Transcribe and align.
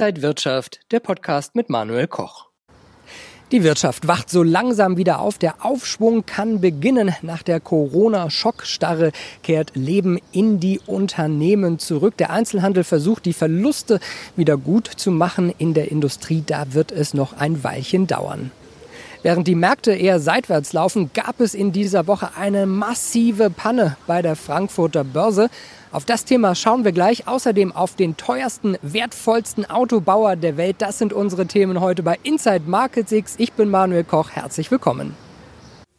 Inside 0.00 0.22
Wirtschaft, 0.22 0.80
der 0.92 1.00
Podcast 1.00 1.54
mit 1.54 1.68
Manuel 1.68 2.06
Koch. 2.06 2.46
Die 3.52 3.62
Wirtschaft 3.62 4.08
wacht 4.08 4.30
so 4.30 4.42
langsam 4.42 4.96
wieder 4.96 5.20
auf. 5.20 5.36
Der 5.36 5.62
Aufschwung 5.62 6.24
kann 6.24 6.62
beginnen. 6.62 7.14
Nach 7.20 7.42
der 7.42 7.60
Corona-Schockstarre 7.60 9.12
kehrt 9.42 9.72
Leben 9.74 10.18
in 10.32 10.58
die 10.58 10.80
Unternehmen 10.86 11.78
zurück. 11.78 12.16
Der 12.16 12.30
Einzelhandel 12.30 12.82
versucht, 12.82 13.26
die 13.26 13.34
Verluste 13.34 14.00
wieder 14.36 14.56
gut 14.56 14.86
zu 14.86 15.10
machen. 15.10 15.52
In 15.58 15.74
der 15.74 15.90
Industrie, 15.90 16.42
da 16.46 16.72
wird 16.72 16.92
es 16.92 17.12
noch 17.12 17.34
ein 17.34 17.62
Weilchen 17.62 18.06
dauern. 18.06 18.52
Während 19.22 19.46
die 19.46 19.54
Märkte 19.54 19.92
eher 19.92 20.18
seitwärts 20.18 20.72
laufen, 20.72 21.10
gab 21.12 21.40
es 21.40 21.52
in 21.52 21.72
dieser 21.72 22.06
Woche 22.06 22.30
eine 22.38 22.64
massive 22.64 23.50
Panne 23.50 23.98
bei 24.06 24.22
der 24.22 24.34
Frankfurter 24.34 25.04
Börse. 25.04 25.50
Auf 25.92 26.06
das 26.06 26.24
Thema 26.24 26.54
schauen 26.54 26.84
wir 26.84 26.92
gleich. 26.92 27.28
Außerdem 27.28 27.72
auf 27.72 27.96
den 27.96 28.16
teuersten, 28.16 28.78
wertvollsten 28.80 29.68
Autobauer 29.68 30.36
der 30.36 30.56
Welt. 30.56 30.76
Das 30.78 30.98
sind 30.98 31.12
unsere 31.12 31.46
Themen 31.46 31.80
heute 31.80 32.02
bei 32.02 32.18
Inside 32.22 32.62
Markets 32.66 33.12
X. 33.12 33.34
Ich 33.36 33.52
bin 33.52 33.68
Manuel 33.68 34.04
Koch. 34.04 34.30
Herzlich 34.30 34.70
willkommen. 34.70 35.14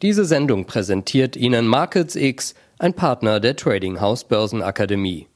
Diese 0.02 0.24
Sendung 0.24 0.64
präsentiert 0.64 1.36
Ihnen 1.36 1.68
Markets 1.68 2.16
X, 2.16 2.54
ein 2.80 2.94
Partner 2.94 3.38
der 3.38 3.54
Trading 3.54 4.00
House 4.00 4.24
Börsenakademie. 4.24 5.28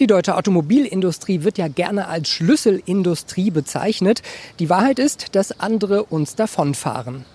Die 0.00 0.06
deutsche 0.06 0.34
Automobilindustrie 0.34 1.42
wird 1.42 1.58
ja 1.58 1.68
gerne 1.68 2.08
als 2.08 2.30
Schlüsselindustrie 2.30 3.50
bezeichnet. 3.50 4.22
Die 4.58 4.70
Wahrheit 4.70 4.98
ist, 4.98 5.34
dass 5.36 5.60
andere 5.60 6.04
uns 6.04 6.36
davonfahren. 6.36 7.26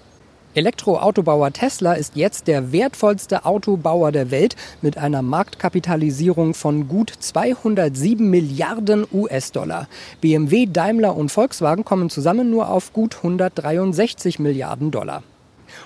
Elektroautobauer 0.56 1.54
Tesla 1.54 1.94
ist 1.94 2.16
jetzt 2.16 2.48
der 2.48 2.72
wertvollste 2.72 3.46
Autobauer 3.46 4.12
der 4.12 4.32
Welt 4.32 4.56
mit 4.82 4.98
einer 4.98 5.22
Marktkapitalisierung 5.22 6.56
von 6.56 6.88
gut 6.88 7.14
207 7.20 8.28
Milliarden 8.28 9.06
US-Dollar. 9.14 9.88
BMW, 10.22 10.66
Daimler 10.66 11.16
und 11.16 11.30
Volkswagen 11.30 11.86
kommen 11.86 12.10
zusammen 12.10 12.50
nur 12.50 12.70
auf 12.70 12.94
gut 12.94 13.18
163 13.18 14.40
Milliarden 14.40 14.90
Dollar. 14.90 15.22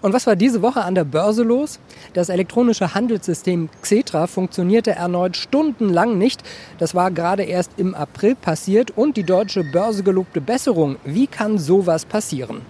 Und 0.02 0.14
was 0.14 0.28
war 0.28 0.36
diese 0.36 0.62
Woche 0.62 0.82
an 0.82 0.96
der 0.96 1.04
Börse 1.04 1.44
los? 1.44 1.80
Das 2.14 2.30
elektronische 2.30 2.94
Handelssystem 2.94 3.70
Xetra 3.82 4.28
funktionierte 4.28 4.92
erneut 4.92 5.38
stundenlang 5.38 6.18
nicht. 6.18 6.42
Das 6.78 6.96
war 6.96 7.12
gerade 7.12 7.44
erst 7.44 7.72
im 7.78 7.96
April 7.96 8.36
passiert 8.36 8.92
und 8.96 9.18
die 9.18 9.24
deutsche 9.24 9.64
Börse 9.64 10.04
gelobte 10.04 10.42
Besserung. 10.42 10.98
Wie 11.04 11.28
kann 11.28 11.58
sowas 11.58 12.06
passieren? 12.06 12.62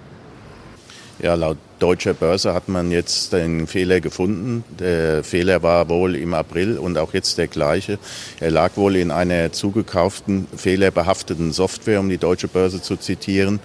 Ja, 1.21 1.35
laut 1.35 1.57
deutscher 1.79 2.13
Börse 2.13 2.53
hat 2.53 2.69
man 2.69 2.91
jetzt 2.91 3.33
den 3.33 3.67
Fehler 3.67 3.99
gefunden. 3.99 4.63
Der 4.79 5.21
Fehler 5.23 5.61
war 5.63 5.89
wohl 5.89 6.15
im 6.15 6.33
April 6.33 6.77
und 6.77 6.97
auch 6.97 7.13
jetzt 7.13 7.37
der 7.37 7.47
gleiche. 7.47 7.99
Er 8.39 8.51
lag 8.51 8.77
wohl 8.77 8.95
in 8.95 9.11
einer 9.11 9.51
zugekauften, 9.51 10.47
fehlerbehafteten 10.55 11.51
Software, 11.51 11.99
um 11.99 12.07
die 12.07 12.17
deutsche 12.17 12.47
Börse 12.47 12.81
zu 12.81 12.95
zitieren. 12.95 13.59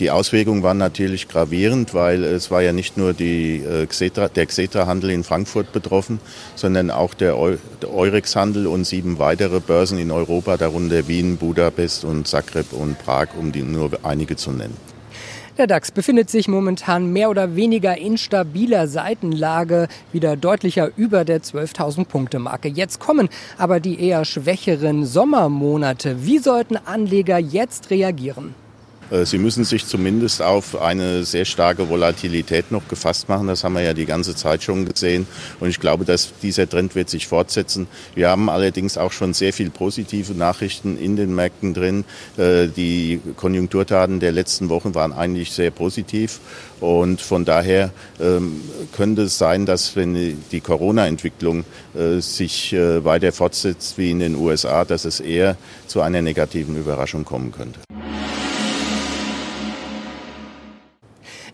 Die 0.00 0.10
Auswirkungen 0.10 0.64
waren 0.64 0.78
natürlich 0.78 1.28
gravierend, 1.28 1.94
weil 1.94 2.24
es 2.24 2.50
war 2.50 2.62
ja 2.62 2.72
nicht 2.72 2.96
nur 2.96 3.12
die, 3.12 3.58
äh, 3.62 3.86
Xetra, 3.86 4.28
der 4.28 4.46
Xetra-Handel 4.46 5.10
in 5.10 5.22
Frankfurt 5.22 5.72
betroffen, 5.72 6.18
sondern 6.56 6.90
auch 6.90 7.14
der, 7.14 7.36
der 7.80 7.94
Eurex-Handel 7.94 8.66
und 8.66 8.84
sieben 8.86 9.20
weitere 9.20 9.60
Börsen 9.60 9.98
in 9.98 10.10
Europa, 10.10 10.56
darunter 10.56 11.06
Wien, 11.06 11.36
Budapest 11.36 12.04
und 12.04 12.26
Zagreb 12.26 12.72
und 12.72 12.98
Prag, 12.98 13.28
um 13.38 13.52
die 13.52 13.62
nur 13.62 13.90
einige 14.02 14.34
zu 14.34 14.50
nennen. 14.50 14.76
Der 15.58 15.68
DAX 15.68 15.92
befindet 15.92 16.28
sich 16.28 16.48
momentan 16.48 17.12
mehr 17.12 17.30
oder 17.30 17.54
weniger 17.54 17.96
in 17.96 18.18
stabiler 18.18 18.88
Seitenlage, 18.88 19.86
wieder 20.10 20.36
deutlicher 20.36 20.90
über 20.96 21.24
der 21.24 21.40
12.000 21.40 22.06
Punkte 22.06 22.40
Marke. 22.40 22.66
Jetzt 22.66 22.98
kommen 22.98 23.28
aber 23.56 23.78
die 23.78 24.00
eher 24.00 24.24
schwächeren 24.24 25.06
Sommermonate. 25.06 26.26
Wie 26.26 26.38
sollten 26.38 26.76
Anleger 26.76 27.38
jetzt 27.38 27.90
reagieren? 27.90 28.56
Äh, 29.14 29.26
sie 29.26 29.38
müssen 29.38 29.64
sich 29.64 29.86
zumindest 29.86 30.42
auf 30.42 30.80
eine 30.80 31.24
sehr 31.24 31.44
starke 31.44 31.88
Volatilität 31.88 32.70
noch 32.72 32.88
gefasst 32.88 33.28
machen. 33.28 33.46
Das 33.46 33.64
haben 33.64 33.74
wir 33.74 33.82
ja 33.82 33.94
die 33.94 34.06
ganze 34.06 34.34
Zeit 34.34 34.62
schon 34.62 34.84
gesehen. 34.86 35.26
Und 35.60 35.68
ich 35.68 35.80
glaube, 35.80 36.04
dass 36.04 36.32
dieser 36.42 36.68
Trend 36.68 36.94
wird 36.94 37.08
sich 37.08 37.26
fortsetzen. 37.26 37.86
Wir 38.14 38.28
haben 38.28 38.50
allerdings 38.50 38.98
auch 38.98 39.12
schon 39.12 39.34
sehr 39.34 39.52
viel 39.52 39.70
positive 39.70 40.34
Nachrichten 40.34 40.98
in 40.98 41.16
den 41.16 41.34
Märkten 41.34 41.74
drin. 41.74 42.04
Äh, 42.36 42.68
die 42.68 43.20
Konjunkturdaten 43.36 44.20
der 44.20 44.32
letzten 44.32 44.68
Wochen 44.68 44.94
waren 44.94 45.12
eigentlich 45.12 45.52
sehr 45.52 45.70
positiv. 45.70 46.40
Und 46.80 47.20
von 47.20 47.44
daher 47.44 47.90
ähm, 48.20 48.60
könnte 48.92 49.22
es 49.22 49.38
sein, 49.38 49.64
dass 49.64 49.96
wenn 49.96 50.42
die 50.50 50.60
Corona-Entwicklung 50.60 51.64
äh, 51.94 52.20
sich 52.20 52.74
weiter 52.74 53.32
fortsetzt 53.32 53.96
wie 53.98 54.10
in 54.10 54.18
den 54.18 54.34
USA, 54.34 54.84
dass 54.84 55.04
es 55.04 55.20
eher 55.20 55.56
zu 55.86 56.00
einer 56.00 56.22
negativen 56.22 56.76
Überraschung 56.76 57.24
kommen 57.24 57.52
könnte. 57.52 57.80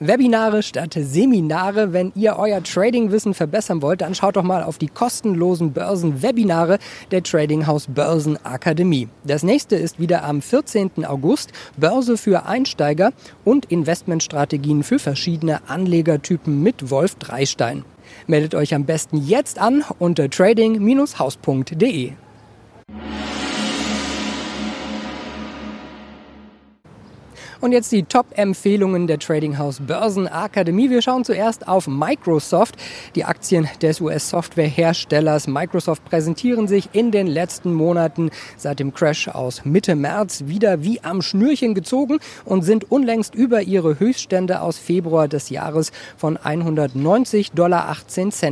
Webinare 0.03 0.63
statt 0.63 0.97
Seminare. 0.99 1.93
Wenn 1.93 2.11
ihr 2.15 2.37
euer 2.39 2.63
Trading-Wissen 2.63 3.35
verbessern 3.35 3.83
wollt, 3.83 4.01
dann 4.01 4.15
schaut 4.15 4.37
doch 4.37 4.43
mal 4.43 4.63
auf 4.63 4.79
die 4.79 4.89
kostenlosen 4.89 5.75
Börsen-Webinare 5.75 6.79
der 7.11 7.23
Trading 7.23 7.67
House 7.67 7.87
Börsenakademie. 7.87 9.09
Das 9.25 9.43
nächste 9.43 9.77
ist 9.77 10.01
wieder 10.01 10.25
am 10.25 10.41
14. 10.41 11.05
August 11.05 11.53
Börse 11.77 12.17
für 12.17 12.47
Einsteiger 12.47 13.13
und 13.45 13.67
Investmentstrategien 13.67 14.85
für 14.85 14.99
verschiedene 14.99 15.69
Anlegertypen 15.69 16.63
mit 16.63 16.91
Wolf 16.91 17.17
Dreistein. 17.17 17.85
Meldet 18.27 18.55
euch 18.55 18.75
am 18.75 18.87
besten 18.87 19.19
jetzt 19.19 19.59
an 19.59 19.85
unter 19.99 20.31
trading-haus.de. 20.31 22.13
Und 27.61 27.73
jetzt 27.73 27.93
die 27.93 28.05
Top-Empfehlungen 28.05 29.07
der 29.07 29.19
Trading 29.19 29.59
House 29.59 29.81
Börsenakademie. 29.81 30.89
Wir 30.89 31.03
schauen 31.03 31.27
zuerst 31.27 31.69
auf 31.69 31.87
Microsoft. 31.87 32.77
Die 33.15 33.27
Aktien 33.27 33.69
des 33.83 34.01
US-Softwareherstellers 34.01 35.47
Microsoft 35.47 36.03
präsentieren 36.07 36.69
sich 36.69 36.89
in 36.93 37.11
den 37.11 37.27
letzten 37.27 37.75
Monaten 37.75 38.31
seit 38.57 38.81
dem 38.81 38.95
Crash 38.95 39.29
aus 39.29 39.67
Mitte 39.67 39.95
März 39.95 40.45
wieder 40.47 40.83
wie 40.85 41.03
am 41.03 41.21
Schnürchen 41.21 41.75
gezogen 41.75 42.19
und 42.47 42.63
sind 42.63 42.91
unlängst 42.91 43.35
über 43.35 43.61
ihre 43.61 44.01
Höchststände 44.01 44.63
aus 44.63 44.79
Februar 44.79 45.29
des 45.29 45.51
Jahres 45.51 45.93
von 46.17 46.39
190,18 46.39 47.55
Dollar 47.55 47.95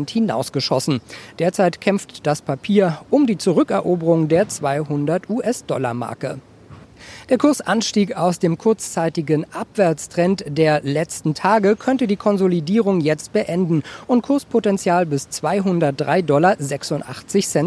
hinausgeschossen. 0.06 1.00
Derzeit 1.38 1.80
kämpft 1.80 2.26
das 2.26 2.42
Papier 2.42 2.98
um 3.08 3.26
die 3.26 3.38
Zurückeroberung 3.38 4.28
der 4.28 4.48
200 4.48 5.30
US-Dollar-Marke. 5.30 6.40
Der 7.28 7.36
Kursanstieg 7.38 8.16
aus 8.16 8.38
dem 8.38 8.56
kurzzeitigen 8.58 9.44
Abwärtstrend 9.52 10.44
der 10.46 10.82
letzten 10.82 11.34
Tage 11.34 11.74
könnte 11.76 12.06
die 12.06 12.16
Konsolidierung 12.16 13.00
jetzt 13.00 13.32
beenden 13.32 13.82
und 14.06 14.22
Kurspotenzial 14.22 15.06
bis 15.06 15.28
203,86 15.28 16.22
Dollar 16.22 16.56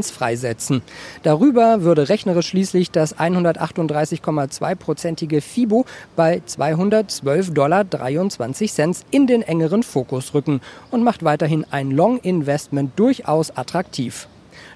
freisetzen. 0.04 0.82
Darüber 1.24 1.82
würde 1.84 2.08
rechnerisch 2.10 2.48
schließlich 2.48 2.92
das 2.92 3.18
138,2-prozentige 3.18 5.42
FIBO 5.42 5.86
bei 6.16 6.42
212,23 6.48 7.54
Dollar 7.54 7.86
in 9.12 9.28
den 9.28 9.42
engeren 9.42 9.84
Fokus 9.84 10.34
rücken 10.34 10.62
und 10.90 11.04
macht 11.04 11.24
weiterhin 11.24 11.66
ein 11.72 11.92
Long-Investment 11.92 12.98
durchaus 12.98 13.56
attraktiv. 13.56 14.28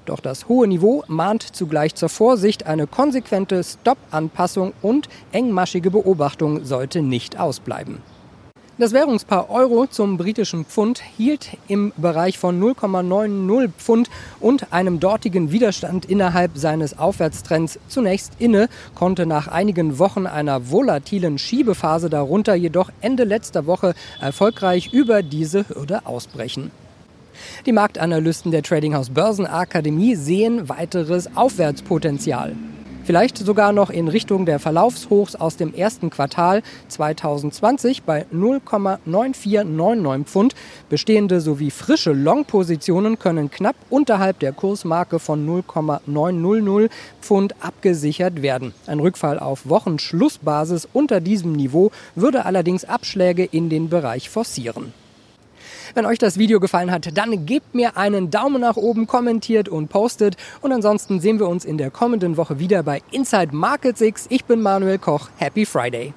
Doch 0.06 0.20
das 0.20 0.48
hohe 0.48 0.68
Niveau 0.68 1.04
mahnt 1.08 1.44
zugleich 1.56 1.96
zur 1.96 2.10
Vorsicht. 2.10 2.68
Eine 2.68 2.88
konsequente 2.88 3.64
Stop-Anpassung 3.64 4.74
und 4.82 5.10
engmaschige 5.32 5.92
Beobachtung 5.92 6.64
sollte 6.64 7.02
nicht 7.02 7.40
ausbleiben. 7.40 7.98
Das 8.78 8.92
Währungspaar 8.92 9.50
Euro 9.50 9.88
zum 9.88 10.18
britischen 10.18 10.66
Pfund 10.66 11.02
hielt 11.16 11.58
im 11.70 11.94
Bereich 11.96 12.38
von 12.38 12.62
0,90 12.62 13.70
Pfund 13.78 14.10
und 14.42 14.74
einem 14.74 15.00
dortigen 15.00 15.54
Widerstand 15.54 16.04
innerhalb 16.04 16.58
seines 16.58 17.00
Aufwärtstrends 17.00 17.80
zunächst 17.88 18.34
inne, 18.38 18.68
konnte 18.94 19.26
nach 19.26 19.48
einigen 19.48 19.98
Wochen 19.98 20.28
einer 20.28 20.72
volatilen 20.72 21.38
Schiebephase 21.38 22.10
darunter 22.10 22.54
jedoch 22.54 22.90
Ende 23.00 23.24
letzter 23.24 23.66
Woche 23.66 23.94
erfolgreich 24.20 24.92
über 24.92 25.24
diese 25.24 25.70
Hürde 25.70 26.06
ausbrechen. 26.06 26.70
Die 27.66 27.72
Marktanalysten 27.72 28.52
der 28.52 28.64
Trading 28.64 28.94
House 28.96 29.10
Börsenakademie 29.10 30.16
sehen 30.16 30.70
weiteres 30.70 31.36
Aufwärtspotenzial. 31.36 32.56
Vielleicht 33.06 33.38
sogar 33.38 33.72
noch 33.72 33.92
in 33.92 34.08
Richtung 34.08 34.48
der 34.48 34.58
Verlaufshochs 34.58 35.36
aus 35.36 35.58
dem 35.58 35.76
ersten 35.76 36.10
Quartal 36.10 36.64
2020 36.88 38.02
bei 38.02 38.26
0,9499 38.34 40.24
Pfund. 40.26 40.56
Bestehende 40.90 41.40
sowie 41.40 41.70
frische 41.70 42.14
Long-Positionen 42.14 43.20
können 43.20 43.52
knapp 43.52 43.76
unterhalb 43.92 44.40
der 44.40 44.54
Kursmarke 44.54 45.20
von 45.20 45.46
0,900 45.46 46.92
Pfund 47.22 47.54
abgesichert 47.60 48.42
werden. 48.42 48.74
Ein 48.88 49.00
Rückfall 49.00 49.38
auf 49.38 49.70
Wochenschlussbasis 49.70 50.88
unter 50.92 51.22
diesem 51.22 51.52
Niveau 51.52 51.92
würde 52.16 52.46
allerdings 52.46 52.86
Abschläge 52.86 53.46
in 53.46 53.70
den 53.70 53.88
Bereich 53.88 54.32
forcieren. 54.32 54.94
Wenn 55.96 56.06
euch 56.06 56.20
das 56.20 56.38
Video 56.38 56.60
gefallen 56.60 56.92
hat, 56.92 57.18
dann 57.18 57.46
gebt 57.46 57.74
mir 57.74 57.96
einen 57.96 58.30
Daumen 58.30 58.60
nach 58.60 58.76
oben, 58.76 59.08
kommentiert 59.08 59.70
und 59.70 59.88
postet. 59.88 60.36
Und 60.62 60.74
ansonsten 60.74 61.22
sehen 61.22 61.40
wir 61.40 61.48
uns 61.48 61.64
in 61.64 61.78
der 61.78 61.90
kommenden 61.90 62.36
Woche 62.36 62.60
wieder 62.60 62.84
bei 62.84 63.02
Inside 63.12 63.56
Market 63.56 63.98
6. 63.98 64.26
Ich 64.28 64.44
bin 64.44 64.62
Manuel 64.62 64.98
Koch. 64.98 65.30
Happy 65.38 65.66
Friday. 65.66 66.14